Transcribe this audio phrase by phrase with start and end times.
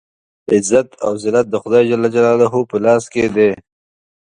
[0.53, 3.51] عزت او ذلت د خدای جل جلاله په لاس کې دی.